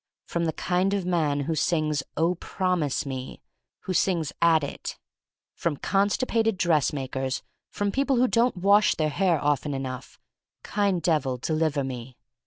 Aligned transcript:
From 0.25 0.45
the 0.45 0.53
kind 0.53 0.95
of 0.95 1.05
man 1.05 1.41
who 1.41 1.53
sings, 1.53 2.01
"Oh, 2.17 2.33
Promise 2.33 3.05
Me!"— 3.05 3.39
^who 3.85 3.95
sings 3.95 4.33
at 4.41 4.63
it; 4.63 4.97
from 5.53 5.77
constipated 5.77 6.57
dressmakers; 6.57 7.43
from 7.69 7.91
people 7.91 8.15
who 8.15 8.27
don't 8.27 8.57
wash 8.57 8.95
their 8.95 9.09
hair 9.09 9.39
often 9.39 9.75
enough: 9.75 10.19
Kind 10.63 11.03
Devil, 11.03 11.37
deliver 11.37 11.83
me. 11.83 12.17